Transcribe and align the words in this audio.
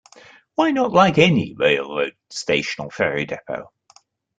Why 0.55 0.71
not 0.71 0.91
like 0.93 1.19
any 1.19 1.53
railroad 1.55 2.15
station 2.31 2.83
or 2.85 2.89
ferry 2.89 3.27
depot. 3.27 3.71